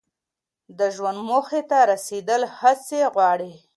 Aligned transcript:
د 0.77 0.79
ژوند 0.95 1.19
موخې 1.29 1.61
ته 1.69 1.77
رسیدل 1.91 2.41
هڅې 2.59 3.01
غواړي. 3.13 3.53